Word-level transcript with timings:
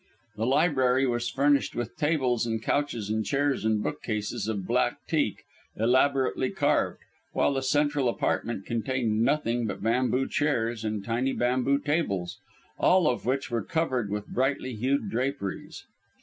The 0.35 0.47
library 0.47 1.05
was 1.05 1.29
furnished 1.29 1.75
with 1.75 1.95
tables 1.95 2.47
and 2.47 2.59
couches 2.59 3.11
and 3.11 3.23
chairs 3.23 3.63
and 3.63 3.83
bookcases 3.83 4.47
of 4.47 4.65
black 4.65 4.97
teak, 5.07 5.43
elaborately 5.77 6.49
carved, 6.49 6.97
while 7.33 7.53
the 7.53 7.61
central 7.61 8.09
apartment 8.09 8.65
contained 8.65 9.21
nothing 9.21 9.67
but 9.67 9.83
bamboo 9.83 10.27
chairs 10.27 10.83
and 10.83 11.05
tiny 11.05 11.33
bamboo 11.33 11.77
tables, 11.77 12.39
all 12.79 13.07
of 13.07 13.27
which 13.27 13.51
were 13.51 13.61
covered 13.61 14.09
with 14.09 14.25
brightly 14.25 14.73
hued 14.73 15.11
draperies. 15.11 15.83